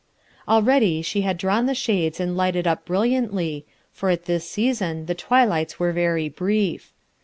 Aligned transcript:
Already 0.47 1.03
she 1.03 1.21
had 1.21 1.37
drawn 1.37 1.67
the 1.67 1.75
shadow 1.75 2.15
and 2.23 2.35
lighted 2.35 2.65
up 2.65 2.85
brilliantly, 2.85 3.67
for 3.91 4.09
at 4.09 4.25
tliis 4.25 4.41
season 4.41 5.05
tho 5.05 5.13
twilight* 5.13 5.79
were 5.79 5.91
very 5.93 6.27
brief. 6.27 6.91